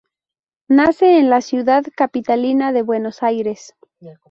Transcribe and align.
Nace 0.67 1.19
en 1.19 1.29
la 1.29 1.41
ciudad 1.41 1.83
capitalina 1.95 2.71
de 2.73 2.81
Buenos 2.81 3.21
Aires. 3.21 3.75